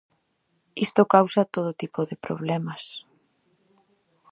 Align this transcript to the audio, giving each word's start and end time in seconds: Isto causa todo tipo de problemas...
Isto 0.85 1.01
causa 1.15 1.49
todo 1.55 1.77
tipo 1.81 1.99
de 2.09 2.15
problemas... 2.25 2.83